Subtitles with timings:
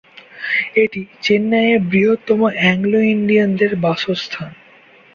[0.75, 4.51] এটি চেন্নাইয়ের বৃহত্তম অ্যাংলো ইন্ডিয়ানদের বাসস্থান।